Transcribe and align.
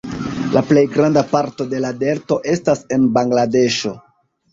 La 0.53 0.61
plej 0.69 0.83
granda 0.93 1.21
parto 1.33 1.67
de 1.73 1.81
la 1.83 1.91
delto 2.05 2.37
estas 2.53 2.81
en 2.97 3.05
Bangladeŝo. 3.19 3.93